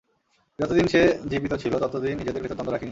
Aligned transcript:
যতদিন 0.59 0.85
সে 0.87 1.01
জীবিত 1.29 1.53
ছিল, 1.53 1.73
ততদিন 1.79 2.17
নিজেদের 2.17 2.41
ভেতর 2.41 2.55
দ্বন্দ্ব 2.55 2.71
রাখি 2.71 2.77
নি। 2.77 2.79